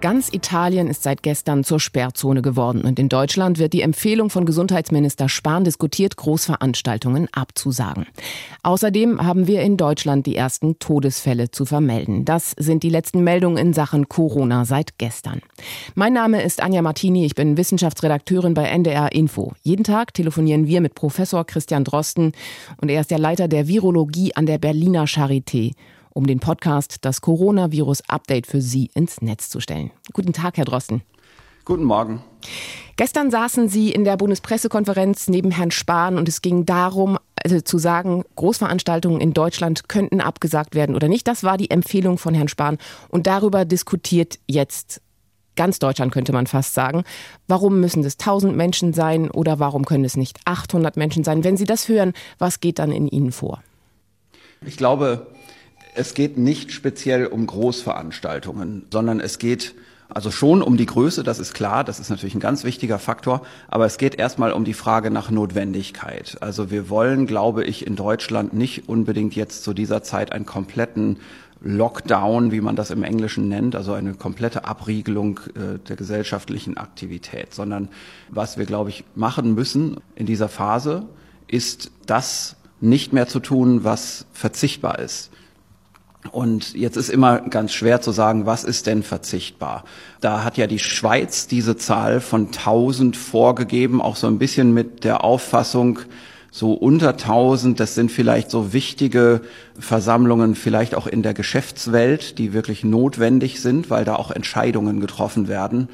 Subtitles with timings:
[0.00, 4.46] Ganz Italien ist seit gestern zur Sperrzone geworden und in Deutschland wird die Empfehlung von
[4.46, 8.06] Gesundheitsminister Spahn diskutiert, Großveranstaltungen abzusagen.
[8.62, 12.24] Außerdem haben wir in Deutschland die ersten Todesfälle zu vermelden.
[12.24, 15.42] Das sind die letzten Meldungen in Sachen Corona seit gestern.
[15.96, 19.54] Mein Name ist Anja Martini, ich bin Wissenschaftsredakteurin bei NDR Info.
[19.62, 22.32] Jeden Tag telefonieren wir mit Professor Christian Drosten
[22.80, 25.72] und er ist der Leiter der Virologie an der Berliner Charité
[26.18, 29.92] um den Podcast Das Coronavirus-Update für Sie ins Netz zu stellen.
[30.12, 31.02] Guten Tag, Herr Drosten.
[31.64, 32.24] Guten Morgen.
[32.96, 37.78] Gestern saßen Sie in der Bundespressekonferenz neben Herrn Spahn und es ging darum, also zu
[37.78, 41.28] sagen, Großveranstaltungen in Deutschland könnten abgesagt werden oder nicht.
[41.28, 42.78] Das war die Empfehlung von Herrn Spahn.
[43.10, 45.00] Und darüber diskutiert jetzt
[45.54, 47.04] ganz Deutschland, könnte man fast sagen.
[47.46, 51.44] Warum müssen es 1000 Menschen sein oder warum können es nicht 800 Menschen sein?
[51.44, 53.62] Wenn Sie das hören, was geht dann in Ihnen vor?
[54.66, 55.28] Ich glaube,
[55.94, 59.74] es geht nicht speziell um Großveranstaltungen, sondern es geht
[60.08, 63.42] also schon um die Größe, das ist klar, das ist natürlich ein ganz wichtiger Faktor,
[63.68, 66.38] aber es geht erstmal um die Frage nach Notwendigkeit.
[66.40, 71.18] Also wir wollen, glaube ich, in Deutschland nicht unbedingt jetzt zu dieser Zeit einen kompletten
[71.60, 77.52] Lockdown, wie man das im Englischen nennt, also eine komplette Abriegelung äh, der gesellschaftlichen Aktivität,
[77.52, 77.88] sondern
[78.30, 81.06] was wir, glaube ich, machen müssen in dieser Phase,
[81.48, 85.30] ist das nicht mehr zu tun, was verzichtbar ist.
[86.32, 89.84] Und jetzt ist immer ganz schwer zu sagen, was ist denn verzichtbar?
[90.20, 95.04] Da hat ja die Schweiz diese Zahl von 1000 vorgegeben, auch so ein bisschen mit
[95.04, 96.00] der Auffassung,
[96.50, 99.42] so unter 1000, das sind vielleicht so wichtige
[99.78, 105.46] Versammlungen, vielleicht auch in der Geschäftswelt, die wirklich notwendig sind, weil da auch Entscheidungen getroffen
[105.46, 105.88] werden.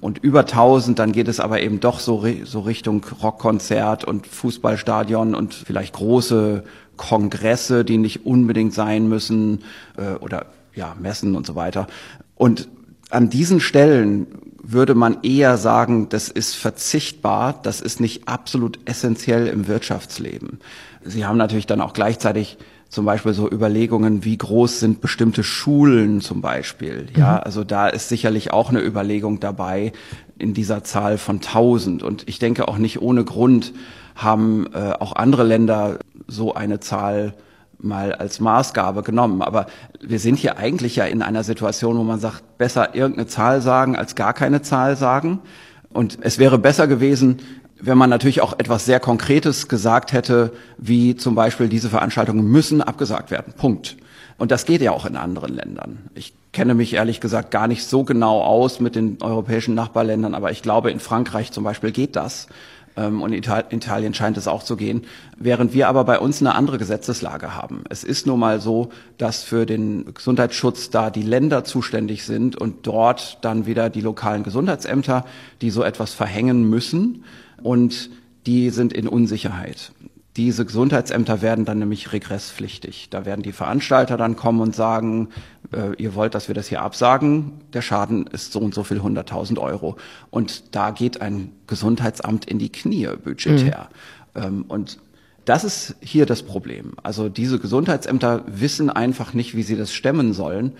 [0.00, 5.34] Und über 1000, dann geht es aber eben doch so, so Richtung Rockkonzert und Fußballstadion
[5.34, 6.64] und vielleicht große
[6.96, 9.60] Kongresse, die nicht unbedingt sein müssen
[9.96, 11.86] äh, oder ja, Messen und so weiter.
[12.34, 12.68] Und
[13.10, 14.26] an diesen Stellen
[14.62, 20.60] würde man eher sagen, das ist verzichtbar, das ist nicht absolut essentiell im Wirtschaftsleben.
[21.04, 22.58] Sie haben natürlich dann auch gleichzeitig
[22.88, 27.06] zum Beispiel so Überlegungen, wie groß sind bestimmte Schulen zum Beispiel.
[27.16, 27.40] Ja, mhm.
[27.44, 29.92] also da ist sicherlich auch eine Überlegung dabei
[30.38, 32.02] in dieser Zahl von 1000.
[32.02, 33.72] Und ich denke auch nicht ohne Grund
[34.14, 37.34] haben äh, auch andere Länder so eine Zahl
[37.78, 39.42] mal als Maßgabe genommen.
[39.42, 39.66] Aber
[40.00, 43.96] wir sind hier eigentlich ja in einer Situation, wo man sagt, besser irgendeine Zahl sagen
[43.96, 45.40] als gar keine Zahl sagen.
[45.92, 47.40] Und es wäre besser gewesen,
[47.80, 52.80] wenn man natürlich auch etwas sehr Konkretes gesagt hätte, wie zum Beispiel diese Veranstaltungen müssen
[52.80, 53.52] abgesagt werden.
[53.56, 53.96] Punkt.
[54.38, 55.98] Und das geht ja auch in anderen Ländern.
[56.14, 60.50] Ich kenne mich ehrlich gesagt gar nicht so genau aus mit den europäischen Nachbarländern, aber
[60.50, 62.46] ich glaube, in Frankreich zum Beispiel geht das.
[62.96, 65.02] Ähm, und Italien scheint es auch zu gehen,
[65.36, 67.84] während wir aber bei uns eine andere Gesetzeslage haben.
[67.88, 72.86] Es ist nun mal so, dass für den Gesundheitsschutz da die Länder zuständig sind und
[72.86, 75.24] dort dann wieder die lokalen Gesundheitsämter,
[75.60, 77.24] die so etwas verhängen müssen
[77.62, 78.10] und
[78.46, 79.92] die sind in Unsicherheit.
[80.36, 83.08] Diese Gesundheitsämter werden dann nämlich regresspflichtig.
[83.10, 85.28] Da werden die Veranstalter dann kommen und sagen,
[85.72, 87.60] äh, ihr wollt, dass wir das hier absagen.
[87.74, 89.96] Der Schaden ist so und so viel hunderttausend Euro.
[90.30, 93.90] Und da geht ein Gesundheitsamt in die Knie budgetär.
[94.34, 94.42] Mhm.
[94.42, 94.98] Ähm, und
[95.44, 96.92] das ist hier das Problem.
[97.02, 100.72] Also diese Gesundheitsämter wissen einfach nicht, wie sie das stemmen sollen.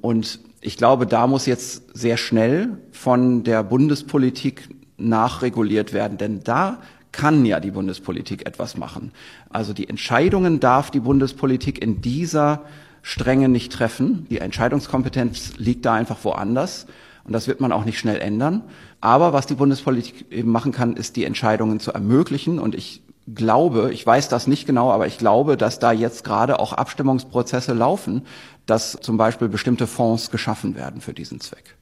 [0.00, 4.68] Und ich glaube, da muss jetzt sehr schnell von der Bundespolitik
[4.98, 6.78] nachreguliert werden, denn da
[7.12, 9.12] kann ja die Bundespolitik etwas machen.
[9.48, 12.62] Also die Entscheidungen darf die Bundespolitik in dieser
[13.02, 14.26] Strenge nicht treffen.
[14.30, 16.86] Die Entscheidungskompetenz liegt da einfach woanders.
[17.24, 18.62] Und das wird man auch nicht schnell ändern.
[19.00, 22.58] Aber was die Bundespolitik eben machen kann, ist die Entscheidungen zu ermöglichen.
[22.58, 23.02] Und ich
[23.34, 27.72] glaube, ich weiß das nicht genau, aber ich glaube, dass da jetzt gerade auch Abstimmungsprozesse
[27.72, 28.26] laufen,
[28.66, 31.76] dass zum Beispiel bestimmte Fonds geschaffen werden für diesen Zweck.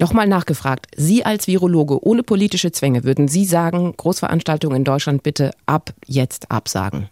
[0.00, 5.50] Nochmal nachgefragt, Sie als Virologe ohne politische Zwänge, würden Sie sagen, Großveranstaltungen in Deutschland bitte
[5.66, 7.10] ab jetzt absagen?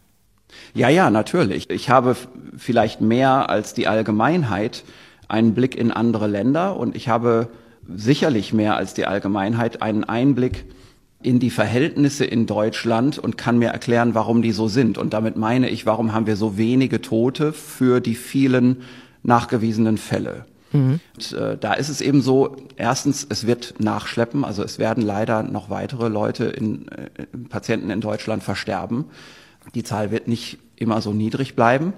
[0.72, 1.68] Ja, ja, natürlich.
[1.68, 2.16] Ich habe
[2.56, 4.84] vielleicht mehr als die Allgemeinheit
[5.28, 7.48] einen Blick in andere Länder und ich habe
[7.94, 10.64] sicherlich mehr als die Allgemeinheit einen Einblick
[11.22, 14.96] in die Verhältnisse in Deutschland und kann mir erklären, warum die so sind.
[14.96, 18.82] Und damit meine ich, warum haben wir so wenige Tote für die vielen
[19.24, 20.46] nachgewiesenen Fälle.
[20.72, 21.00] Mhm.
[21.14, 25.42] Und, äh, da ist es eben so, erstens, es wird nachschleppen, also es werden leider
[25.42, 29.06] noch weitere Leute in, äh, Patienten in Deutschland versterben.
[29.74, 31.92] Die Zahl wird nicht immer so niedrig bleiben.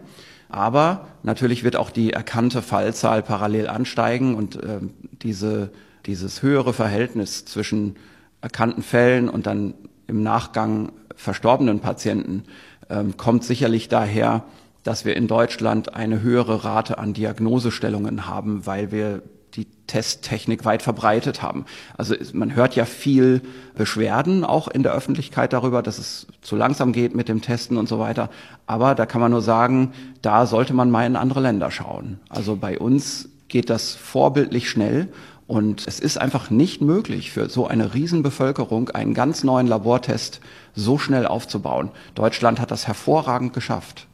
[0.48, 4.80] Aber natürlich wird auch die erkannte Fallzahl parallel ansteigen und äh,
[5.22, 5.70] diese,
[6.06, 7.96] dieses höhere Verhältnis zwischen
[8.40, 9.74] erkannten Fällen und dann
[10.08, 12.44] im Nachgang verstorbenen Patienten
[12.88, 14.42] ähm, kommt sicherlich daher,
[14.82, 19.22] dass wir in Deutschland eine höhere Rate an Diagnosestellungen haben, weil wir
[19.54, 21.64] die Testtechnik weit verbreitet haben.
[21.96, 23.42] Also man hört ja viel
[23.74, 27.88] Beschwerden auch in der Öffentlichkeit darüber, dass es zu langsam geht mit dem Testen und
[27.88, 28.30] so weiter.
[28.66, 29.92] Aber da kann man nur sagen,
[30.22, 32.20] da sollte man mal in andere Länder schauen.
[32.28, 35.08] Also bei uns geht das vorbildlich schnell
[35.48, 40.40] und es ist einfach nicht möglich für so eine Riesenbevölkerung einen ganz neuen Labortest
[40.76, 41.90] so schnell aufzubauen.
[42.14, 44.06] Deutschland hat das hervorragend geschafft.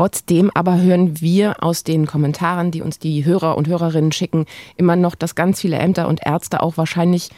[0.00, 4.46] Trotzdem aber hören wir aus den Kommentaren, die uns die Hörer und Hörerinnen schicken,
[4.78, 7.28] immer noch, dass ganz viele Ämter und Ärzte auch wahrscheinlich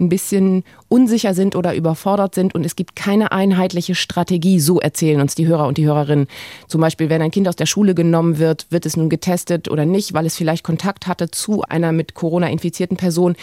[0.00, 4.58] ein bisschen unsicher sind oder überfordert sind und es gibt keine einheitliche Strategie.
[4.58, 6.26] So erzählen uns die Hörer und die Hörerinnen.
[6.66, 9.86] Zum Beispiel, wenn ein Kind aus der Schule genommen wird, wird es nun getestet oder
[9.86, 13.36] nicht, weil es vielleicht Kontakt hatte zu einer mit Corona infizierten Person.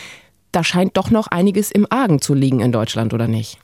[0.51, 3.57] Da scheint doch noch einiges im Argen zu liegen in Deutschland, oder nicht?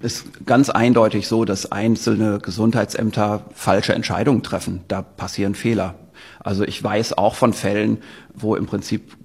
[0.00, 4.80] Ist ganz eindeutig so, dass einzelne Gesundheitsämter falsche Entscheidungen treffen.
[4.88, 5.94] Da passieren Fehler.
[6.40, 7.98] Also ich weiß auch von Fällen,
[8.34, 9.16] wo im Prinzip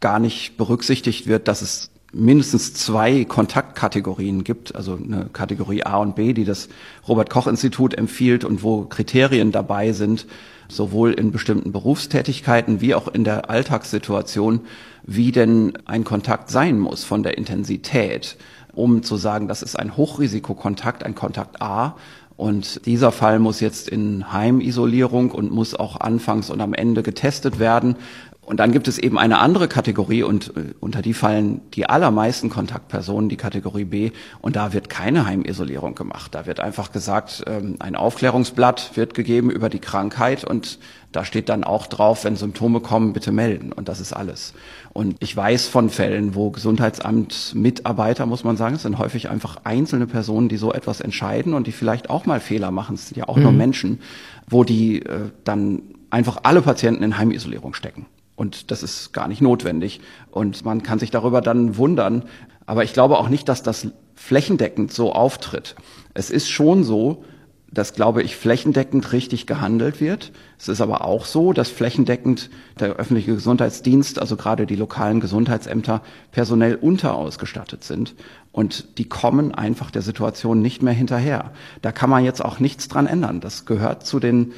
[0.00, 6.14] gar nicht berücksichtigt wird, dass es mindestens zwei Kontaktkategorien gibt, also eine Kategorie A und
[6.14, 6.68] B, die das
[7.08, 10.26] Robert Koch Institut empfiehlt und wo Kriterien dabei sind,
[10.68, 14.60] sowohl in bestimmten Berufstätigkeiten wie auch in der Alltagssituation,
[15.04, 18.36] wie denn ein Kontakt sein muss von der Intensität
[18.74, 21.96] um zu sagen, das ist ein Hochrisikokontakt, ein Kontakt A.
[22.36, 27.58] Und dieser Fall muss jetzt in Heimisolierung und muss auch anfangs und am Ende getestet
[27.58, 27.96] werden.
[28.44, 32.50] Und dann gibt es eben eine andere Kategorie und äh, unter die fallen die allermeisten
[32.50, 34.10] Kontaktpersonen, die Kategorie B.
[34.40, 36.34] Und da wird keine Heimisolierung gemacht.
[36.34, 40.80] Da wird einfach gesagt, ähm, ein Aufklärungsblatt wird gegeben über die Krankheit und
[41.12, 43.72] da steht dann auch drauf, wenn Symptome kommen, bitte melden.
[43.72, 44.54] Und das ist alles.
[44.92, 50.06] Und ich weiß von Fällen, wo Gesundheitsamt-Mitarbeiter, muss man sagen, es sind häufig einfach einzelne
[50.06, 52.96] Personen, die so etwas entscheiden und die vielleicht auch mal Fehler machen.
[52.96, 53.42] Es sind ja auch mhm.
[53.44, 54.00] nur Menschen,
[54.48, 58.06] wo die äh, dann einfach alle Patienten in Heimisolierung stecken.
[58.36, 60.00] Und das ist gar nicht notwendig.
[60.30, 62.24] Und man kann sich darüber dann wundern.
[62.66, 65.74] Aber ich glaube auch nicht, dass das flächendeckend so auftritt.
[66.14, 67.24] Es ist schon so,
[67.72, 70.32] dass, glaube ich, flächendeckend richtig gehandelt wird.
[70.58, 76.02] Es ist aber auch so, dass flächendeckend der öffentliche Gesundheitsdienst, also gerade die lokalen Gesundheitsämter,
[76.32, 78.14] personell unterausgestattet sind.
[78.52, 81.52] Und die kommen einfach der Situation nicht mehr hinterher.
[81.80, 83.40] Da kann man jetzt auch nichts dran ändern.
[83.40, 84.52] Das gehört zu den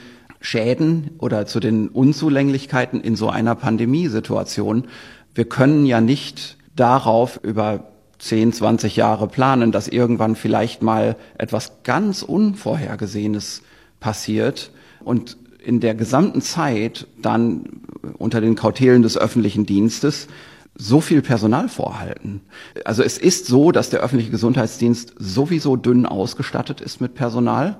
[0.44, 4.88] Schäden oder zu den Unzulänglichkeiten in so einer Pandemiesituation.
[5.34, 7.84] Wir können ja nicht darauf über
[8.18, 13.62] 10, 20 Jahre planen, dass irgendwann vielleicht mal etwas ganz Unvorhergesehenes
[14.00, 14.70] passiert
[15.02, 17.80] und in der gesamten Zeit dann
[18.18, 20.28] unter den Kautelen des öffentlichen Dienstes
[20.76, 22.42] so viel Personal vorhalten.
[22.84, 27.78] Also es ist so, dass der öffentliche Gesundheitsdienst sowieso dünn ausgestattet ist mit Personal,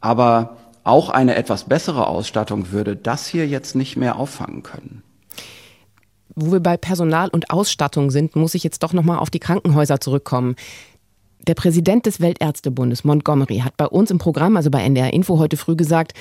[0.00, 5.02] aber auch eine etwas bessere Ausstattung würde das hier jetzt nicht mehr auffangen können.
[6.34, 9.40] Wo wir bei Personal und Ausstattung sind, muss ich jetzt doch noch mal auf die
[9.40, 10.56] Krankenhäuser zurückkommen.
[11.46, 15.56] Der Präsident des Weltärztebundes, Montgomery, hat bei uns im Programm, also bei NDR Info heute
[15.56, 16.12] früh gesagt,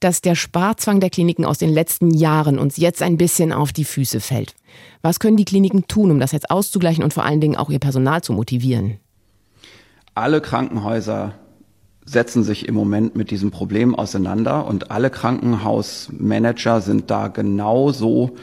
[0.00, 3.84] dass der Sparzwang der Kliniken aus den letzten Jahren uns jetzt ein bisschen auf die
[3.84, 4.54] Füße fällt.
[5.02, 7.78] Was können die Kliniken tun, um das jetzt auszugleichen und vor allen Dingen auch ihr
[7.78, 8.98] Personal zu motivieren?
[10.14, 11.34] Alle Krankenhäuser
[12.10, 18.36] setzen sich im Moment mit diesem Problem auseinander und alle Krankenhausmanager sind da genauso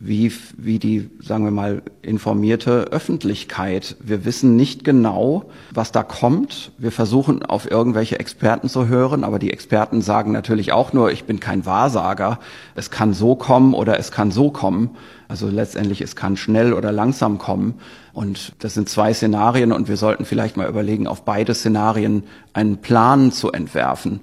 [0.00, 3.96] wie, wie die, sagen wir mal, informierte Öffentlichkeit.
[4.00, 6.70] Wir wissen nicht genau, was da kommt.
[6.78, 11.24] Wir versuchen auf irgendwelche Experten zu hören, aber die Experten sagen natürlich auch nur, ich
[11.24, 12.38] bin kein Wahrsager.
[12.76, 14.90] Es kann so kommen oder es kann so kommen.
[15.26, 17.74] Also letztendlich, es kann schnell oder langsam kommen.
[18.12, 22.78] Und das sind zwei Szenarien und wir sollten vielleicht mal überlegen, auf beide Szenarien einen
[22.78, 24.20] Plan zu entwerfen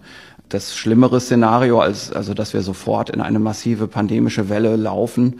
[0.49, 5.39] das schlimmere Szenario, als, also dass wir sofort in eine massive pandemische Welle laufen,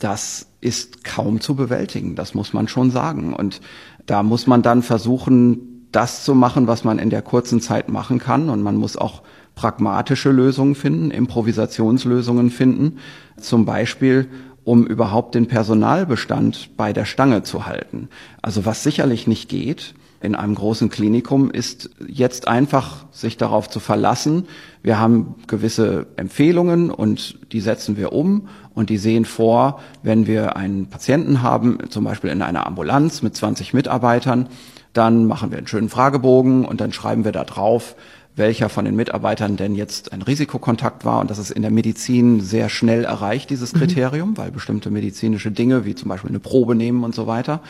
[0.00, 3.32] das ist kaum zu bewältigen, das muss man schon sagen.
[3.32, 3.60] Und
[4.06, 8.18] da muss man dann versuchen, das zu machen, was man in der kurzen Zeit machen
[8.18, 8.48] kann.
[8.48, 9.22] Und man muss auch
[9.54, 12.98] pragmatische Lösungen finden, Improvisationslösungen finden,
[13.38, 14.28] zum Beispiel
[14.64, 18.08] um überhaupt den Personalbestand bei der Stange zu halten.
[18.42, 23.80] Also was sicherlich nicht geht, in einem großen Klinikum ist jetzt einfach sich darauf zu
[23.80, 24.46] verlassen.
[24.82, 30.56] Wir haben gewisse Empfehlungen und die setzen wir um und die sehen vor, wenn wir
[30.56, 34.48] einen Patienten haben, zum Beispiel in einer Ambulanz mit 20 Mitarbeitern,
[34.92, 37.94] dann machen wir einen schönen Fragebogen und dann schreiben wir da drauf,
[38.36, 41.20] welcher von den Mitarbeitern denn jetzt ein Risikokontakt war.
[41.20, 43.78] Und das ist in der Medizin sehr schnell erreicht, dieses mhm.
[43.78, 44.38] Kriterium, mhm.
[44.38, 47.60] weil bestimmte medizinische Dinge, wie zum Beispiel eine Probe nehmen und so weiter,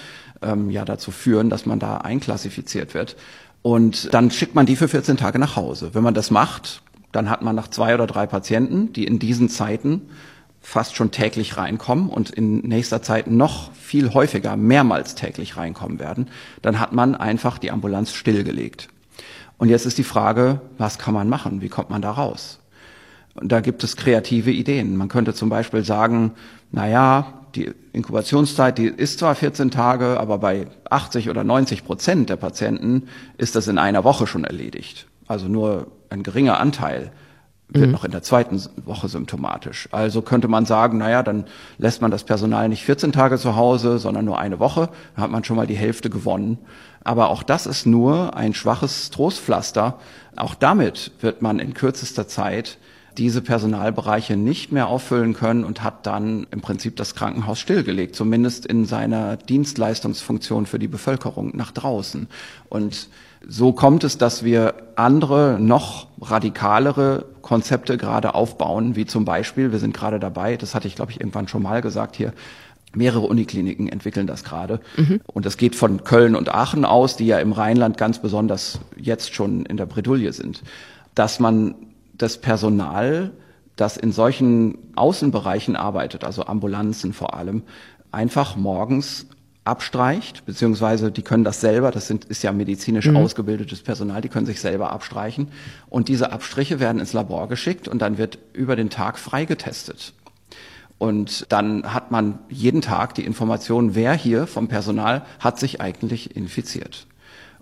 [0.42, 3.16] ähm, ja dazu führen, dass man da einklassifiziert wird.
[3.62, 5.90] Und dann schickt man die für 14 Tage nach Hause.
[5.92, 9.48] Wenn man das macht, dann hat man nach zwei oder drei Patienten, die in diesen
[9.48, 10.02] Zeiten
[10.60, 16.28] fast schon täglich reinkommen und in nächster Zeit noch viel häufiger, mehrmals täglich reinkommen werden,
[16.62, 18.88] dann hat man einfach die Ambulanz stillgelegt.
[19.60, 21.60] Und jetzt ist die Frage, was kann man machen?
[21.60, 22.60] Wie kommt man da raus?
[23.34, 24.96] Und da gibt es kreative Ideen.
[24.96, 26.32] Man könnte zum Beispiel sagen,
[26.72, 32.30] na ja, die Inkubationszeit, die ist zwar 14 Tage, aber bei 80 oder 90 Prozent
[32.30, 35.06] der Patienten ist das in einer Woche schon erledigt.
[35.26, 37.12] Also nur ein geringer Anteil
[37.72, 37.92] wird mhm.
[37.92, 39.88] noch in der zweiten Woche symptomatisch.
[39.92, 41.44] Also könnte man sagen, naja, dann
[41.78, 44.88] lässt man das Personal nicht 14 Tage zu Hause, sondern nur eine Woche.
[45.14, 46.58] Dann hat man schon mal die Hälfte gewonnen.
[47.02, 49.98] Aber auch das ist nur ein schwaches Trostpflaster.
[50.36, 52.78] Auch damit wird man in kürzester Zeit
[53.18, 58.66] diese Personalbereiche nicht mehr auffüllen können und hat dann im Prinzip das Krankenhaus stillgelegt, zumindest
[58.66, 62.28] in seiner Dienstleistungsfunktion für die Bevölkerung nach draußen.
[62.68, 63.08] Und
[63.46, 69.80] so kommt es, dass wir andere, noch radikalere Konzepte gerade aufbauen, wie zum Beispiel, wir
[69.80, 72.32] sind gerade dabei, das hatte ich, glaube ich, irgendwann schon mal gesagt hier,
[72.94, 74.78] Mehrere Unikliniken entwickeln das gerade.
[74.96, 75.20] Mhm.
[75.26, 79.34] Und das geht von Köln und Aachen aus, die ja im Rheinland ganz besonders jetzt
[79.34, 80.62] schon in der Bredouille sind.
[81.16, 81.74] Dass man
[82.14, 83.32] das Personal,
[83.74, 87.64] das in solchen Außenbereichen arbeitet, also Ambulanzen vor allem,
[88.12, 89.26] einfach morgens
[89.70, 93.16] abstreicht, beziehungsweise die können das selber, das sind, ist ja medizinisch mhm.
[93.16, 95.48] ausgebildetes Personal, die können sich selber abstreichen.
[95.88, 100.12] Und diese Abstriche werden ins Labor geschickt und dann wird über den Tag freigetestet.
[100.98, 106.36] Und dann hat man jeden Tag die Information, wer hier vom Personal hat sich eigentlich
[106.36, 107.06] infiziert.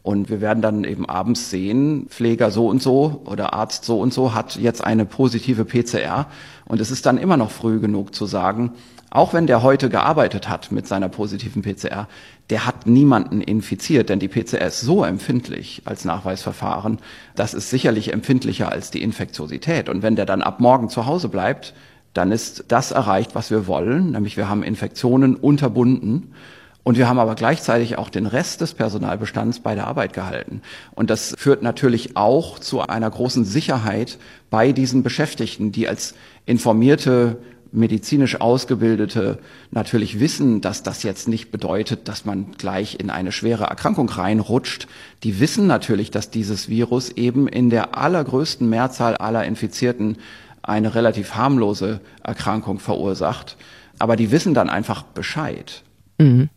[0.02, 4.14] Und wir werden dann eben abends sehen, Pfleger so und so oder Arzt so und
[4.14, 6.26] so hat jetzt eine positive PCR.
[6.64, 8.72] Und es ist dann immer noch früh genug zu sagen,
[9.10, 12.08] auch wenn der heute gearbeitet hat mit seiner positiven PCR,
[12.50, 16.98] der hat niemanden infiziert, denn die PCR ist so empfindlich als Nachweisverfahren,
[17.34, 19.88] das ist sicherlich empfindlicher als die Infektiosität.
[19.88, 21.74] Und wenn der dann ab morgen zu Hause bleibt,
[22.14, 26.34] dann ist das erreicht, was wir wollen, nämlich wir haben Infektionen unterbunden
[26.82, 30.62] und wir haben aber gleichzeitig auch den Rest des Personalbestands bei der Arbeit gehalten.
[30.94, 36.14] Und das führt natürlich auch zu einer großen Sicherheit bei diesen Beschäftigten, die als
[36.46, 37.36] informierte
[37.72, 39.38] medizinisch Ausgebildete
[39.70, 44.86] natürlich wissen, dass das jetzt nicht bedeutet, dass man gleich in eine schwere Erkrankung reinrutscht.
[45.22, 50.18] Die wissen natürlich, dass dieses Virus eben in der allergrößten Mehrzahl aller Infizierten
[50.62, 53.56] eine relativ harmlose Erkrankung verursacht.
[53.98, 55.82] Aber die wissen dann einfach Bescheid.
[56.18, 56.50] Mhm.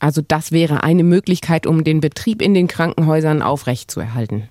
[0.00, 4.48] Also das wäre eine Möglichkeit, um den Betrieb in den Krankenhäusern aufrechtzuerhalten.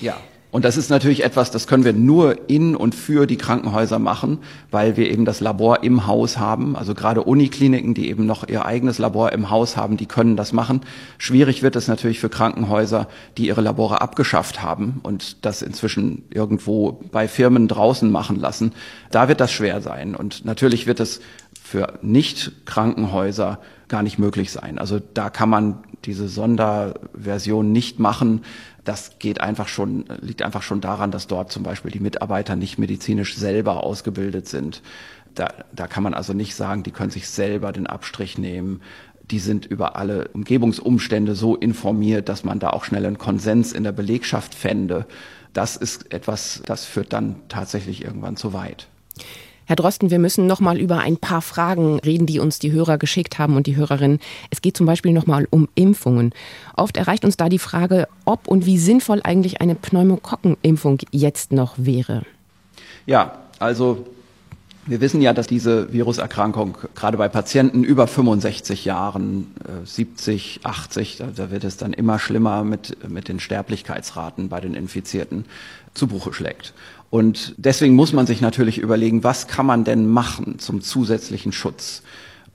[0.00, 0.16] Ja.
[0.54, 4.38] Und das ist natürlich etwas, das können wir nur in und für die Krankenhäuser machen,
[4.70, 6.76] weil wir eben das Labor im Haus haben.
[6.76, 10.52] Also gerade Unikliniken, die eben noch ihr eigenes Labor im Haus haben, die können das
[10.52, 10.82] machen.
[11.18, 17.00] Schwierig wird es natürlich für Krankenhäuser, die ihre Labore abgeschafft haben und das inzwischen irgendwo
[17.10, 18.74] bei Firmen draußen machen lassen.
[19.10, 20.14] Da wird das schwer sein.
[20.14, 21.20] Und natürlich wird es
[21.64, 23.58] für Nicht-Krankenhäuser
[23.88, 24.78] gar nicht möglich sein.
[24.78, 28.42] Also da kann man diese Sonderversion nicht machen.
[28.84, 32.78] Das geht einfach schon, liegt einfach schon daran, dass dort zum Beispiel die Mitarbeiter nicht
[32.78, 34.82] medizinisch selber ausgebildet sind.
[35.34, 38.82] Da, da kann man also nicht sagen, die können sich selber den Abstrich nehmen.
[39.30, 43.82] Die sind über alle Umgebungsumstände so informiert, dass man da auch schnell einen Konsens in
[43.82, 45.06] der Belegschaft fände.
[45.54, 48.88] Das ist etwas, das führt dann tatsächlich irgendwann zu weit.
[49.66, 52.98] Herr Drosten, wir müssen noch mal über ein paar Fragen reden, die uns die Hörer
[52.98, 54.18] geschickt haben und die Hörerinnen.
[54.50, 56.34] Es geht zum Beispiel noch mal um Impfungen.
[56.76, 61.74] Oft erreicht uns da die Frage, ob und wie sinnvoll eigentlich eine Pneumokokkenimpfung jetzt noch
[61.78, 62.24] wäre.
[63.06, 64.04] Ja, also
[64.86, 69.46] wir wissen ja, dass diese Viruserkrankung gerade bei Patienten über 65 Jahren,
[69.84, 74.74] 70, äh, 80, da, wird es dann immer schlimmer mit, mit den Sterblichkeitsraten bei den
[74.74, 75.46] Infizierten,
[75.94, 76.74] zu Buche schlägt.
[77.10, 82.02] Und deswegen muss man sich natürlich überlegen, was kann man denn machen zum zusätzlichen Schutz?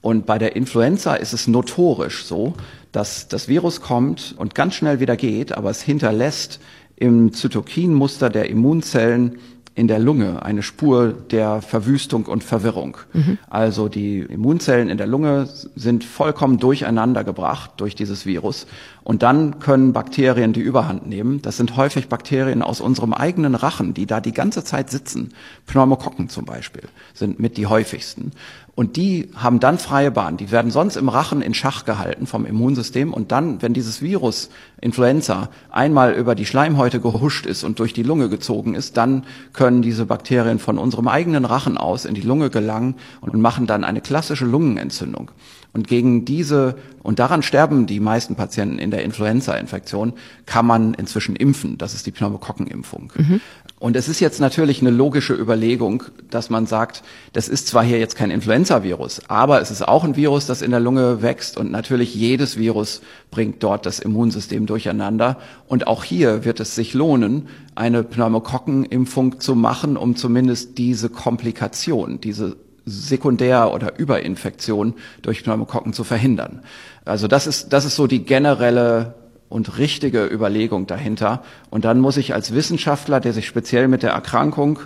[0.02, 2.54] Und bei der Influenza ist es notorisch so,
[2.92, 6.60] dass das Virus kommt und ganz schnell wieder geht, aber es hinterlässt
[6.96, 9.38] im Zytokinmuster der Immunzellen
[9.74, 12.96] in der Lunge eine Spur der Verwüstung und Verwirrung.
[13.12, 13.38] Mhm.
[13.48, 18.66] Also die Immunzellen in der Lunge sind vollkommen durcheinander gebracht durch dieses Virus
[19.02, 21.40] Und dann können Bakterien die Überhand nehmen.
[21.42, 25.32] Das sind häufig Bakterien aus unserem eigenen Rachen, die da die ganze Zeit sitzen.
[25.66, 26.84] Pneumokokken zum Beispiel
[27.14, 28.32] sind mit die häufigsten.
[28.74, 30.36] Und die haben dann freie Bahn.
[30.36, 33.12] Die werden sonst im Rachen in Schach gehalten vom Immunsystem.
[33.12, 34.50] Und dann, wenn dieses Virus
[34.80, 39.82] Influenza einmal über die Schleimhäute gehuscht ist und durch die Lunge gezogen ist, dann können
[39.82, 44.00] diese Bakterien von unserem eigenen Rachen aus in die Lunge gelangen und machen dann eine
[44.00, 45.30] klassische Lungenentzündung.
[45.72, 51.36] Und gegen diese, und daran sterben die meisten Patienten in der Influenza-Infektion, kann man inzwischen
[51.36, 51.78] impfen.
[51.78, 53.12] Das ist die Pneumokokkenimpfung.
[53.16, 53.40] Mhm.
[53.78, 57.98] Und es ist jetzt natürlich eine logische Überlegung, dass man sagt, das ist zwar hier
[57.98, 61.70] jetzt kein Influenza-Virus, aber es ist auch ein Virus, das in der Lunge wächst und
[61.70, 65.36] natürlich jedes Virus bringt dort das Immunsystem durcheinander.
[65.66, 72.20] Und auch hier wird es sich lohnen, eine Pneumokokkenimpfung zu machen, um zumindest diese Komplikation,
[72.20, 76.60] diese Sekundär- oder Überinfektion durch Pneumokokken zu verhindern.
[77.04, 79.14] Also das ist, das ist so die generelle
[79.48, 81.42] und richtige Überlegung dahinter.
[81.68, 84.78] Und dann muss ich als Wissenschaftler, der sich speziell mit der Erkrankung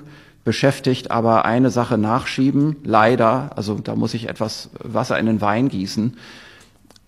[0.43, 5.69] beschäftigt, aber eine Sache nachschieben, leider, also da muss ich etwas Wasser in den Wein
[5.69, 6.17] gießen.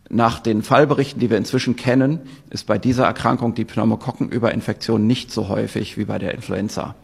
[0.09, 2.21] Nach den Fallberichten, die wir inzwischen kennen,
[2.51, 6.95] ist bei dieser Erkrankung die Pneumokokkenüberinfektion nicht so häufig wie bei der Influenza.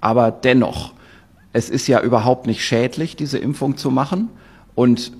[0.00, 0.92] Aber dennoch,
[1.52, 4.28] es ist ja überhaupt nicht schädlich, diese Impfung zu machen.
[4.74, 5.12] Und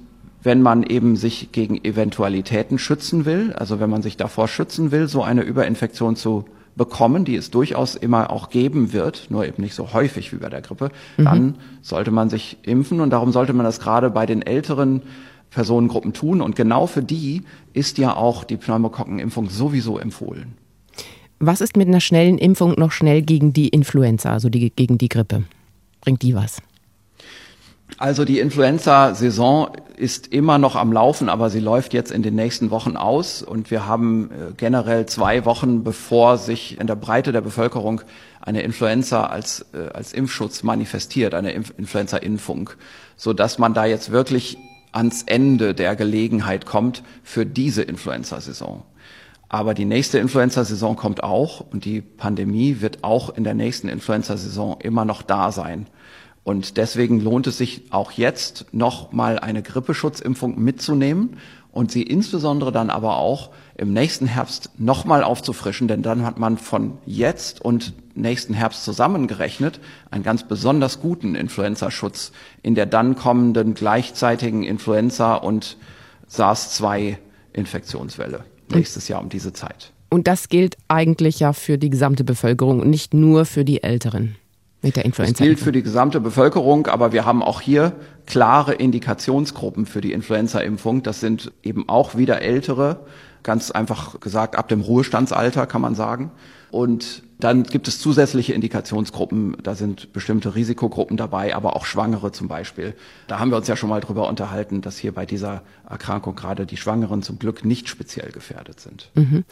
[0.42, 5.09] wenn man eben sich gegen Eventualitäten schützen will, also wenn man sich davor schützen will,
[5.09, 6.45] so eine Überinfektion zu
[6.76, 10.49] bekommen, die es durchaus immer auch geben wird, nur eben nicht so häufig wie bei
[10.49, 11.25] der Grippe, mhm.
[11.25, 15.02] dann sollte man sich impfen und darum sollte man das gerade bei den älteren
[15.50, 20.55] Personengruppen tun und genau für die ist ja auch die Pneumokokkenimpfung sowieso empfohlen.
[21.38, 25.09] Was ist mit einer schnellen Impfung noch schnell gegen die Influenza, also die, gegen die
[25.09, 25.45] Grippe?
[26.00, 26.62] Bringt die was?
[27.99, 32.71] Also die Influenza-Saison ist immer noch am Laufen, aber sie läuft jetzt in den nächsten
[32.71, 37.41] Wochen aus und wir haben äh, generell zwei Wochen, bevor sich in der Breite der
[37.41, 38.03] Bevölkerung
[38.41, 42.71] eine Influenza als, äh, als Impfschutz manifestiert, eine Influenza-Impfung,
[43.17, 44.59] so dass man da jetzt wirklich
[44.93, 48.83] ans Ende der Gelegenheit kommt für diese Influenza-Saison.
[49.49, 54.81] Aber die nächste Influenza-Saison kommt auch und die Pandemie wird auch in der nächsten Influenza-Saison
[54.81, 55.87] immer noch da sein.
[56.43, 61.38] Und deswegen lohnt es sich auch jetzt noch mal eine Grippeschutzimpfung mitzunehmen
[61.76, 66.38] und sie insbesondere dann aber auch im nächsten Herbst noch mal aufzufrischen, denn dann hat
[66.38, 69.78] man von jetzt und nächsten Herbst zusammengerechnet
[70.10, 75.76] einen ganz besonders guten Influenza-Schutz in der dann kommenden gleichzeitigen Influenza- und
[76.28, 79.93] SARS-2-Infektionswelle nächstes Jahr um diese Zeit.
[80.08, 84.36] Und das gilt eigentlich ja für die gesamte Bevölkerung und nicht nur für die Älteren
[84.82, 85.32] mit der Influenza.
[85.32, 87.93] Das gilt für die gesamte Bevölkerung, aber wir haben auch hier
[88.26, 91.02] klare Indikationsgruppen für die Influenza-Impfung.
[91.02, 93.00] Das sind eben auch wieder Ältere,
[93.43, 96.30] ganz einfach gesagt ab dem Ruhestandsalter kann man sagen.
[96.71, 102.49] Und dann gibt es zusätzliche Indikationsgruppen, da sind bestimmte Risikogruppen dabei, aber auch Schwangere zum
[102.49, 102.95] Beispiel.
[103.27, 106.65] Da haben wir uns ja schon mal drüber unterhalten, dass hier bei dieser Erkrankung gerade
[106.65, 109.11] die Schwangeren zum Glück nicht speziell gefährdet sind.
[109.15, 109.45] Mhm.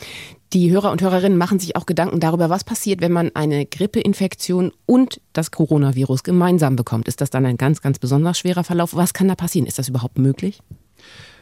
[0.55, 4.73] Die Hörer und Hörerinnen machen sich auch Gedanken darüber, was passiert, wenn man eine Grippeinfektion
[4.87, 7.07] und das Coronavirus gemeinsam bekommt.
[7.09, 8.95] Ist das dann ein ganz, ganz besonders schwerer Verlauf?
[8.95, 9.67] Was kann da passieren?
[9.67, 10.63] Ist das überhaupt möglich?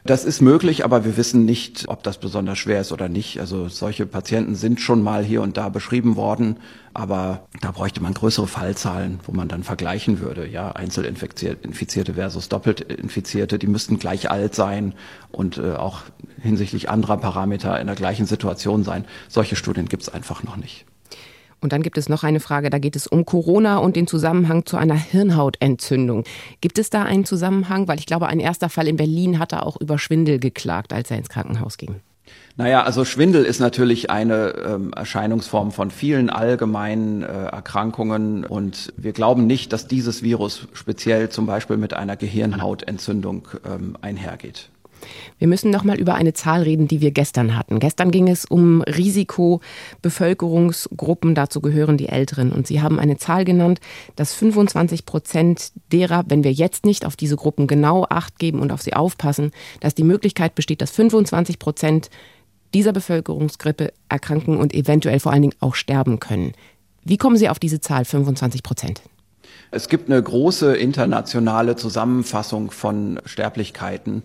[0.04, 3.38] Das ist möglich, aber wir wissen nicht, ob das besonders schwer ist oder nicht.
[3.38, 6.56] Also solche Patienten sind schon mal hier und da beschrieben worden,
[6.92, 10.48] aber da bräuchte man größere Fallzahlen, wo man dann vergleichen würde.
[10.48, 14.94] Ja, Einzelinfizierte versus Doppelinfizierte, die müssten gleich alt sein
[15.30, 16.00] und äh, auch
[16.40, 19.04] hinsichtlich anderer Parameter in der gleichen Situation sein.
[19.28, 20.84] Solche Studien gibt es einfach noch nicht.
[21.62, 24.66] Und dann gibt es noch eine Frage, da geht es um Corona und den Zusammenhang
[24.66, 26.24] zu einer Hirnhautentzündung.
[26.60, 27.88] Gibt es da einen Zusammenhang?
[27.88, 31.18] Weil ich glaube, ein erster Fall in Berlin hatte auch über Schwindel geklagt, als er
[31.18, 31.96] ins Krankenhaus ging.
[32.56, 39.12] Naja, also Schwindel ist natürlich eine ähm, Erscheinungsform von vielen allgemeinen äh, Erkrankungen und wir
[39.12, 44.68] glauben nicht, dass dieses Virus speziell zum Beispiel mit einer Gehirnhautentzündung ähm, einhergeht.
[45.38, 47.80] Wir müssen noch mal über eine Zahl reden, die wir gestern hatten.
[47.80, 52.52] Gestern ging es um Risikobevölkerungsgruppen, dazu gehören die Älteren.
[52.52, 53.80] Und Sie haben eine Zahl genannt,
[54.16, 58.72] dass 25 Prozent derer, wenn wir jetzt nicht auf diese Gruppen genau Acht geben und
[58.72, 62.10] auf sie aufpassen, dass die Möglichkeit besteht, dass 25 Prozent
[62.74, 66.52] dieser Bevölkerungsgruppe erkranken und eventuell vor allen Dingen auch sterben können.
[67.04, 69.02] Wie kommen Sie auf diese Zahl 25 Prozent?
[69.70, 74.22] Es gibt eine große internationale Zusammenfassung von Sterblichkeiten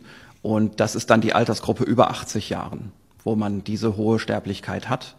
[0.47, 2.93] und das ist dann die Altersgruppe über 80 Jahren,
[3.25, 5.17] wo man diese hohe Sterblichkeit hat.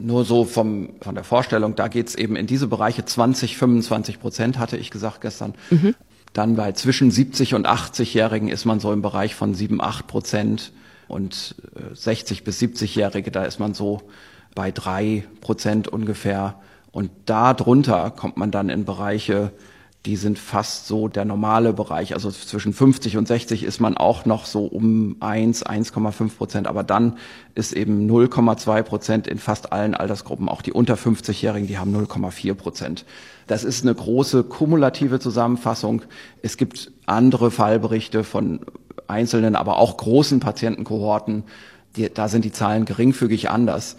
[0.00, 4.58] Nur so vom, von der Vorstellung, da geht's eben in diese Bereiche 20, 25 Prozent,
[4.58, 5.54] hatte ich gesagt gestern.
[5.70, 5.94] Mhm.
[6.32, 10.72] Dann bei zwischen 70 und 80-Jährigen ist man so im Bereich von 7, 8 Prozent.
[11.06, 11.54] Und
[11.94, 14.02] 60 äh, bis 70-Jährige, da ist man so
[14.56, 16.56] bei drei Prozent ungefähr.
[16.90, 19.52] Und darunter kommt man dann in Bereiche,
[20.06, 22.12] die sind fast so der normale Bereich.
[22.12, 26.66] Also zwischen 50 und 60 ist man auch noch so um 1, 1,5 Prozent.
[26.66, 27.16] Aber dann
[27.54, 30.50] ist eben 0,2 Prozent in fast allen Altersgruppen.
[30.50, 33.06] Auch die unter 50-Jährigen, die haben 0,4 Prozent.
[33.46, 36.02] Das ist eine große kumulative Zusammenfassung.
[36.42, 38.60] Es gibt andere Fallberichte von
[39.06, 41.44] einzelnen, aber auch großen Patientenkohorten.
[41.96, 43.96] Die, da sind die Zahlen geringfügig anders.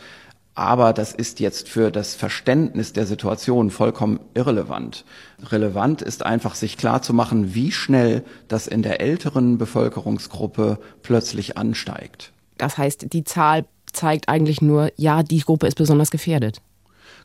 [0.55, 5.03] Aber das ist jetzt für das Verständnis der Situation vollkommen irrelevant.
[5.51, 11.57] Relevant ist einfach, sich klar zu machen, wie schnell das in der älteren Bevölkerungsgruppe plötzlich
[11.57, 12.31] ansteigt.
[12.57, 16.61] Das heißt, die Zahl zeigt eigentlich nur, ja, die Gruppe ist besonders gefährdet.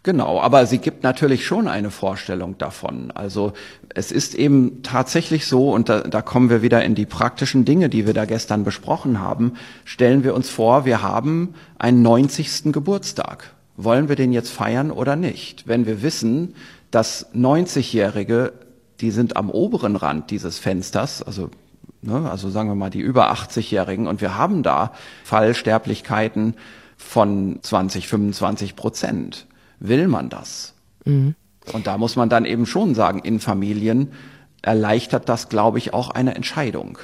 [0.02, 3.10] Genau, aber sie gibt natürlich schon eine Vorstellung davon.
[3.10, 3.52] Also
[3.94, 7.90] es ist eben tatsächlich so, und da, da kommen wir wieder in die praktischen Dinge,
[7.90, 12.72] die wir da gestern besprochen haben, stellen wir uns vor, wir haben einen 90.
[12.72, 13.52] Geburtstag.
[13.76, 15.68] Wollen wir den jetzt feiern oder nicht?
[15.68, 16.54] Wenn wir wissen,
[16.90, 18.54] dass 90-Jährige,
[19.00, 21.50] die sind am oberen Rand dieses Fensters, also
[22.00, 24.92] ne, also sagen wir mal die über 80-Jährigen, und wir haben da
[25.24, 26.54] Fallsterblichkeiten
[26.96, 29.46] von 20, 25 Prozent
[29.80, 30.74] will man das?
[31.04, 31.34] Mhm.
[31.72, 34.12] Und da muss man dann eben schon sagen, in Familien
[34.62, 36.98] erleichtert das, glaube ich, auch eine Entscheidung.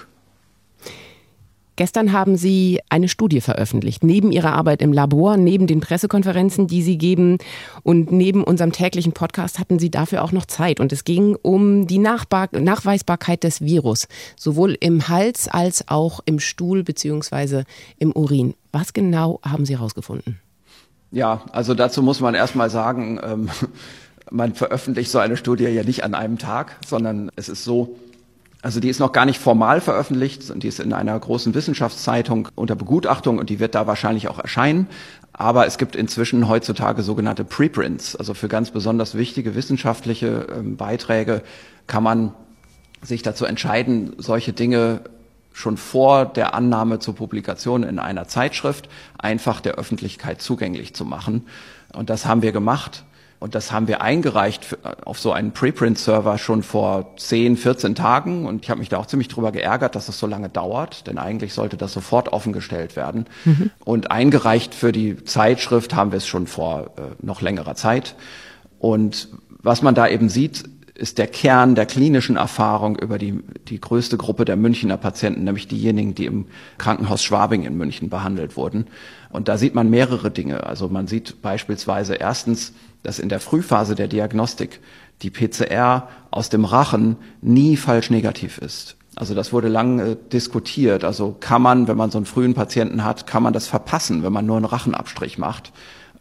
[1.77, 6.81] Gestern haben Sie eine Studie veröffentlicht, neben Ihrer Arbeit im Labor, neben den Pressekonferenzen, die
[6.81, 7.37] Sie geben
[7.83, 10.81] und neben unserem täglichen Podcast hatten Sie dafür auch noch Zeit.
[10.81, 16.41] Und es ging um die Nachbar Nachweisbarkeit des Virus, sowohl im Hals als auch im
[16.41, 17.65] Stuhl bzw.
[17.99, 18.55] im Urin.
[18.73, 20.41] Was genau haben Sie herausgefunden?
[21.11, 23.49] Ja, also dazu muss man erstmal sagen, ähm,
[24.31, 27.97] man veröffentlicht so eine Studie ja nicht an einem Tag, sondern es ist so,
[28.61, 32.75] also die ist noch gar nicht formal veröffentlicht, die ist in einer großen Wissenschaftszeitung unter
[32.75, 34.89] Begutachtung und die wird da wahrscheinlich auch erscheinen.
[35.33, 38.17] Aber es gibt inzwischen heutzutage sogenannte Preprints.
[38.17, 41.43] Also für ganz besonders wichtige wissenschaftliche ähm, Beiträge
[41.87, 42.33] kann man
[43.03, 45.03] sich dazu entscheiden, solche Dinge
[45.57, 51.47] schon vor der Annahme zur Publikation in einer Zeitschrift einfach der Öffentlichkeit zugänglich zu machen.
[51.95, 53.05] Und das haben wir gemacht.
[53.39, 58.45] Und das haben wir eingereicht auf so einen Preprint-Server schon vor 10, 14 Tagen.
[58.45, 61.17] Und ich habe mich da auch ziemlich drüber geärgert, dass es so lange dauert, denn
[61.17, 63.25] eigentlich sollte das sofort offengestellt werden.
[63.47, 63.71] Mhm.
[63.83, 68.15] Und eingereicht für die Zeitschrift haben wir es schon vor äh, noch längerer Zeit.
[68.79, 70.65] Und was man da eben sieht,
[70.97, 75.69] ist der Kern der klinischen Erfahrung über die, die größte Gruppe der Münchner Patienten, nämlich
[75.69, 76.47] diejenigen, die im
[76.79, 78.87] Krankenhaus Schwabing in München behandelt wurden.
[79.31, 80.65] Und da sieht man mehrere Dinge.
[80.65, 84.81] Also man sieht beispielsweise erstens, dass in der Frühphase der Diagnostik
[85.23, 88.97] die PCR aus dem Rachen nie falsch negativ ist.
[89.17, 91.05] Also das wurde lange diskutiert.
[91.05, 94.33] Also kann man, wenn man so einen frühen Patienten hat, kann man das verpassen, wenn
[94.33, 95.73] man nur einen Rachenabstrich macht.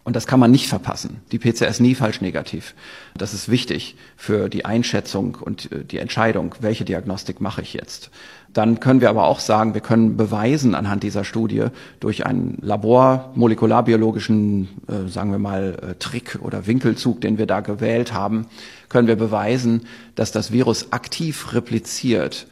[0.06, 1.22] Und das kann man nicht verpassen.
[1.32, 2.76] Die PCR ist nie falsch negativ.
[3.18, 8.12] Das ist wichtig für die Einschätzung und äh, die Entscheidung, welche Diagnostik mache ich jetzt.
[8.54, 11.66] Dann können wir aber auch sagen, wir können beweisen anhand dieser Studie
[12.00, 17.62] durch einen Labor molekularbiologischen, äh, sagen wir mal, äh, Trick oder Winkelzug, den wir da
[17.62, 18.46] gewählt haben,
[18.90, 22.46] können wir beweisen, dass das Virus aktiv repliziert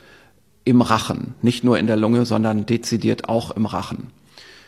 [0.65, 4.07] im Rachen, nicht nur in der Lunge, sondern dezidiert auch im Rachen.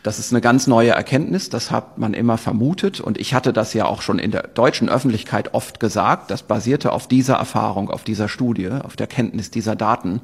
[0.06, 3.74] Das ist eine ganz neue Erkenntnis, das hat man immer vermutet und ich hatte das
[3.74, 6.30] ja auch schon in der deutschen Öffentlichkeit oft gesagt.
[6.30, 10.22] Das basierte auf dieser Erfahrung, auf dieser Studie, auf der Kenntnis dieser Daten.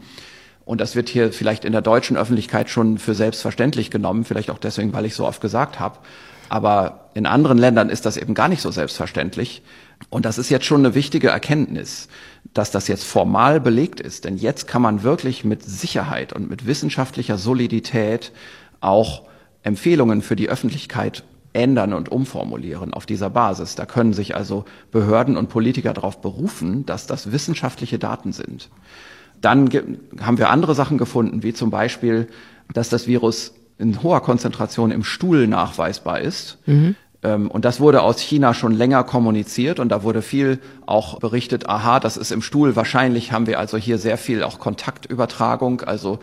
[0.65, 4.59] Und das wird hier vielleicht in der deutschen Öffentlichkeit schon für selbstverständlich genommen, vielleicht auch
[4.59, 5.97] deswegen, weil ich so oft gesagt habe.
[6.47, 9.63] Aber in anderen Ländern ist das eben gar nicht so selbstverständlich.
[10.11, 12.07] Und das ist jetzt schon eine wichtige Erkenntnis,
[12.53, 14.25] dass das jetzt formal belegt ist.
[14.25, 18.31] Denn jetzt kann man wirklich mit Sicherheit und mit wissenschaftlicher Solidität
[18.79, 19.23] auch
[19.63, 23.75] Empfehlungen für die Öffentlichkeit ändern und umformulieren auf dieser Basis.
[23.75, 28.69] Da können sich also Behörden und Politiker darauf berufen, dass das wissenschaftliche Daten sind.
[29.41, 29.69] Dann
[30.21, 32.27] haben wir andere Sachen gefunden, wie zum Beispiel,
[32.73, 36.59] dass das Virus in hoher Konzentration im Stuhl nachweisbar ist.
[36.67, 36.95] Mhm.
[37.23, 41.67] Ähm, und das wurde aus China schon länger kommuniziert und da wurde viel auch berichtet,
[41.67, 42.75] aha, das ist im Stuhl.
[42.75, 46.19] Wahrscheinlich haben wir also hier sehr viel auch Kontaktübertragung, also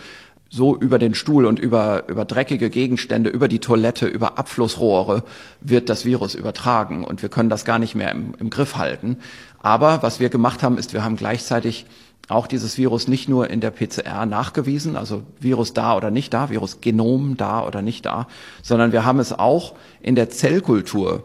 [0.50, 5.22] so über den Stuhl und über, über dreckige Gegenstände, über die Toilette, über Abflussrohre
[5.60, 9.18] wird das Virus übertragen und wir können das gar nicht mehr im, im Griff halten.
[9.60, 11.86] Aber was wir gemacht haben, ist, wir haben gleichzeitig
[12.28, 16.50] auch dieses Virus nicht nur in der PCR nachgewiesen, also Virus da oder nicht da,
[16.50, 18.26] Virusgenom da oder nicht da,
[18.62, 21.24] sondern wir haben es auch in der Zellkultur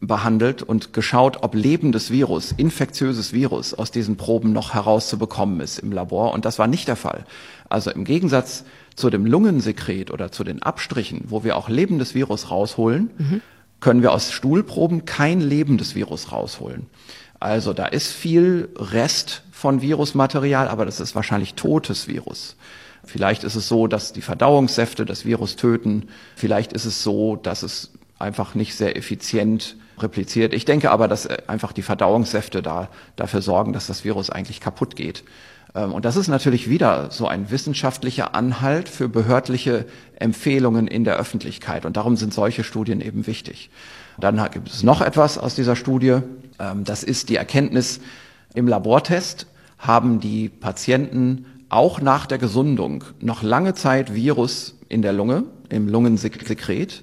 [0.00, 5.92] behandelt und geschaut, ob lebendes Virus, infektiöses Virus aus diesen Proben noch herauszubekommen ist im
[5.92, 6.32] Labor.
[6.32, 7.24] Und das war nicht der Fall.
[7.68, 12.50] Also im Gegensatz zu dem Lungensekret oder zu den Abstrichen, wo wir auch lebendes Virus
[12.50, 13.40] rausholen, mhm.
[13.80, 16.86] können wir aus Stuhlproben kein lebendes Virus rausholen.
[17.40, 22.56] Also da ist viel Rest von Virusmaterial, aber das ist wahrscheinlich totes Virus.
[23.04, 26.08] Vielleicht ist es so, dass die Verdauungssäfte das Virus töten.
[26.36, 30.54] Vielleicht ist es so, dass es einfach nicht sehr effizient repliziert.
[30.54, 34.96] Ich denke aber, dass einfach die Verdauungssäfte da dafür sorgen, dass das Virus eigentlich kaputt
[34.96, 35.24] geht.
[35.74, 39.86] Ähm, und das ist natürlich wieder so ein wissenschaftlicher Anhalt für behördliche
[40.18, 41.84] Empfehlungen in der Öffentlichkeit.
[41.84, 43.70] Und darum sind solche Studien eben wichtig.
[44.18, 46.18] Dann gibt es noch etwas aus dieser Studie.
[46.58, 48.00] Ähm, das ist die Erkenntnis,
[48.54, 49.46] im Labortest
[49.78, 55.88] haben die Patienten auch nach der Gesundung noch lange Zeit Virus in der Lunge, im
[55.88, 57.02] Lungensekret.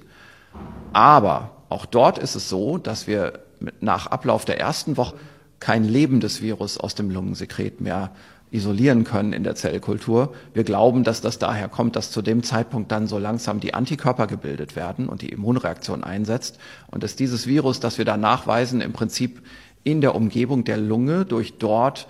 [0.94, 3.40] Aber auch dort ist es so, dass wir
[3.80, 5.16] nach Ablauf der ersten Woche
[5.60, 8.10] kein lebendes Virus aus dem Lungensekret mehr
[8.50, 10.34] isolieren können in der Zellkultur.
[10.52, 14.26] Wir glauben, dass das daher kommt, dass zu dem Zeitpunkt dann so langsam die Antikörper
[14.26, 16.58] gebildet werden und die Immunreaktion einsetzt
[16.90, 19.40] und dass dieses Virus, das wir da nachweisen, im Prinzip
[19.84, 22.06] in der Umgebung der Lunge durch dort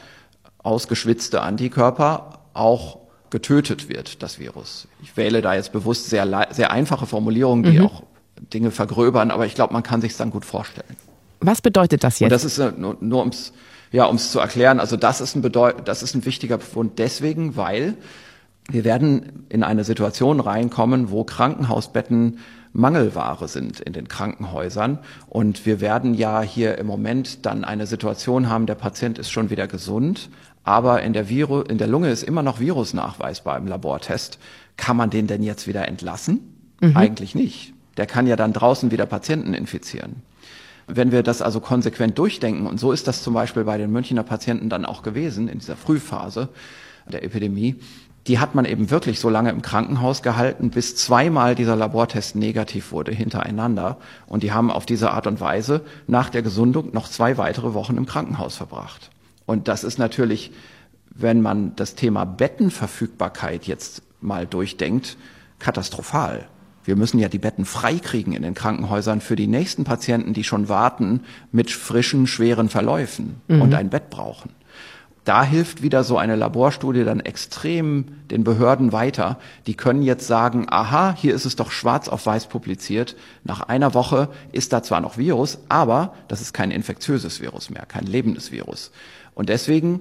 [0.58, 2.98] ausgeschwitzte Antikörper auch
[3.30, 4.88] getötet wird, das Virus.
[5.02, 7.86] Ich wähle da jetzt bewusst sehr, sehr einfache Formulierungen, die mhm.
[7.86, 8.02] auch
[8.52, 10.96] Dinge vergröbern, aber ich glaube, man kann sich dann gut vorstellen.
[11.40, 12.26] Was bedeutet das jetzt?
[12.26, 13.52] Und das ist äh, nur, nur ums,
[13.90, 14.80] ja, ums zu erklären.
[14.80, 17.94] Also das ist ein Bedeut das ist ein wichtiger Befund deswegen, weil
[18.70, 22.38] wir werden in eine Situation reinkommen, wo Krankenhausbetten
[22.72, 24.98] Mangelware sind in den Krankenhäusern.
[25.28, 29.50] Und wir werden ja hier im Moment dann eine Situation haben, der Patient ist schon
[29.50, 30.30] wieder gesund,
[30.64, 34.38] aber in der, Viru in der Lunge ist immer noch Virus nachweisbar im Labortest.
[34.76, 36.40] Kann man den denn jetzt wieder entlassen?
[36.80, 36.96] Mhm.
[36.96, 37.74] Eigentlich nicht.
[37.96, 40.22] Der kann ja dann draußen wieder Patienten infizieren.
[40.86, 44.22] Wenn wir das also konsequent durchdenken, und so ist das zum Beispiel bei den Münchner
[44.22, 46.48] Patienten dann auch gewesen in dieser Frühphase
[47.06, 47.76] der Epidemie,
[48.26, 52.92] die hat man eben wirklich so lange im Krankenhaus gehalten, bis zweimal dieser Labortest negativ
[52.92, 53.98] wurde hintereinander.
[54.26, 57.96] Und die haben auf diese Art und Weise nach der Gesundung noch zwei weitere Wochen
[57.96, 59.10] im Krankenhaus verbracht.
[59.44, 60.52] Und das ist natürlich,
[61.10, 65.16] wenn man das Thema Bettenverfügbarkeit jetzt mal durchdenkt,
[65.58, 66.46] katastrophal.
[66.84, 70.68] Wir müssen ja die Betten freikriegen in den Krankenhäusern für die nächsten Patienten, die schon
[70.68, 71.20] warten
[71.52, 73.62] mit frischen, schweren Verläufen mhm.
[73.62, 74.50] und ein Bett brauchen.
[75.24, 79.38] Da hilft wieder so eine Laborstudie dann extrem den Behörden weiter.
[79.66, 83.14] Die können jetzt sagen, aha, hier ist es doch schwarz auf weiß publiziert.
[83.44, 87.86] Nach einer Woche ist da zwar noch Virus, aber das ist kein infektiöses Virus mehr,
[87.86, 88.90] kein lebendes Virus.
[89.34, 90.00] Und deswegen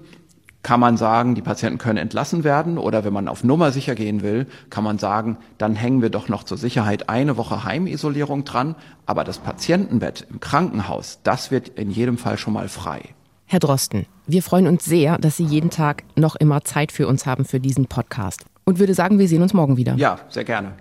[0.64, 4.22] kann man sagen, die Patienten können entlassen werden oder wenn man auf Nummer sicher gehen
[4.22, 8.76] will, kann man sagen, dann hängen wir doch noch zur Sicherheit eine Woche Heimisolierung dran,
[9.06, 13.02] aber das Patientenbett im Krankenhaus, das wird in jedem Fall schon mal frei.
[13.46, 17.26] Herr Drosten, wir freuen uns sehr, dass Sie jeden Tag noch immer Zeit für uns
[17.26, 19.96] haben für diesen Podcast und würde sagen, wir sehen uns morgen wieder.
[19.96, 20.74] Ja, sehr gerne.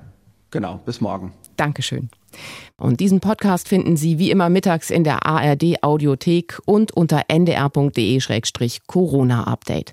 [0.50, 1.32] Genau, bis morgen.
[1.56, 2.10] Dankeschön.
[2.76, 9.92] Und diesen Podcast finden Sie wie immer mittags in der ARD Audiothek und unter ndr.de-corona-update.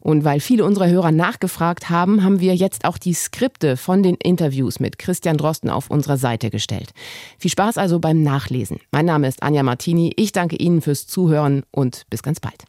[0.00, 4.14] Und weil viele unserer Hörer nachgefragt haben, haben wir jetzt auch die Skripte von den
[4.14, 6.92] Interviews mit Christian Drosten auf unserer Seite gestellt.
[7.38, 8.78] Viel Spaß also beim Nachlesen.
[8.92, 10.12] Mein Name ist Anja Martini.
[10.16, 12.64] Ich danke Ihnen fürs Zuhören und bis ganz bald.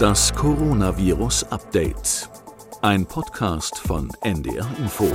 [0.00, 2.28] Das Coronavirus Update.
[2.82, 5.06] Ein Podcast von NDR Info.